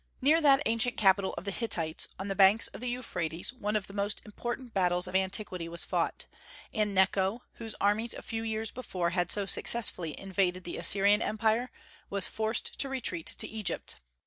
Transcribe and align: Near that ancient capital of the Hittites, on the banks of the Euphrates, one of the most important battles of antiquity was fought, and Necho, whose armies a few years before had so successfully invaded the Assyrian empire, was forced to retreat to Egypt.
Near 0.19 0.41
that 0.41 0.63
ancient 0.65 0.97
capital 0.97 1.35
of 1.37 1.45
the 1.45 1.51
Hittites, 1.51 2.07
on 2.17 2.27
the 2.27 2.33
banks 2.35 2.67
of 2.69 2.81
the 2.81 2.89
Euphrates, 2.89 3.53
one 3.53 3.75
of 3.75 3.85
the 3.85 3.93
most 3.93 4.19
important 4.25 4.73
battles 4.73 5.07
of 5.07 5.15
antiquity 5.15 5.69
was 5.69 5.85
fought, 5.85 6.25
and 6.73 6.91
Necho, 6.91 7.43
whose 7.59 7.75
armies 7.79 8.15
a 8.15 8.23
few 8.23 8.41
years 8.41 8.71
before 8.71 9.11
had 9.11 9.31
so 9.31 9.45
successfully 9.45 10.19
invaded 10.19 10.63
the 10.63 10.77
Assyrian 10.77 11.21
empire, 11.21 11.69
was 12.09 12.27
forced 12.27 12.79
to 12.79 12.89
retreat 12.89 13.27
to 13.37 13.47
Egypt. 13.47 13.97